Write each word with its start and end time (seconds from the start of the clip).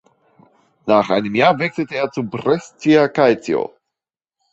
Nach 0.87 1.11
einem 1.11 1.35
Jahr 1.35 1.59
wechselte 1.59 1.93
er 1.93 2.09
zu 2.09 2.23
Brescia 2.23 3.07
Calcio. 3.07 3.75